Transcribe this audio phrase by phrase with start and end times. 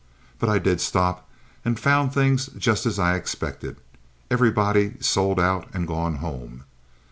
[0.39, 1.29] But I did stop,
[1.63, 3.75] and found things just as I expected,
[4.31, 6.63] everybody sold out and gone home.